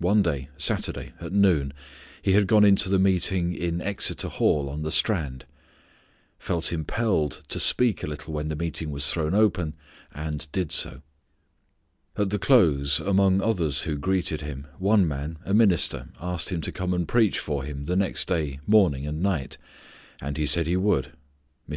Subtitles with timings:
[0.00, 1.72] One day, Saturday, at noon,
[2.20, 5.46] he had gone into the meeting in Exeter Hall on the Strand;
[6.36, 9.76] felt impelled to speak a little when the meeting was thrown open,
[10.12, 11.02] and did so.
[12.16, 16.72] At the close among others who greeted him, one man, a minister, asked him to
[16.72, 19.58] come and preach for him the next day morning and night,
[20.20, 21.12] and he said he would.
[21.70, 21.76] Mr.